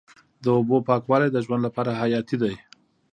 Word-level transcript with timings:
د 0.43 0.45
اوبو 0.57 0.77
پاکوالی 0.87 1.29
د 1.31 1.37
ژوند 1.45 1.61
لپاره 1.67 1.97
حیاتي 2.01 2.37
دی. 2.43 2.53